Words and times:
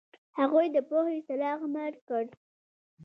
هغوی 0.39 0.67
د 0.75 0.77
پوهې 0.89 1.17
څراغ 1.27 1.59
مړ 1.73 1.93
کړ. 2.07 2.25